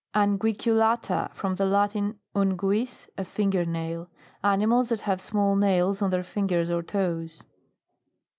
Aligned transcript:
UNGUICULATA. 0.15 1.29
From 1.31 1.53
the 1.53 1.65
Latin, 1.67 2.17
un 2.33 2.57
guis, 2.57 3.07
a 3.19 3.23
(finger) 3.23 3.65
nail. 3.65 4.09
Animals 4.43 4.89
that 4.89 5.01
have 5.01 5.21
small 5.21 5.55
nails 5.55 6.01
on 6.01 6.09
their 6.09 6.23
fingers 6.23 6.71
or 6.71 6.81
toes. 6.81 7.43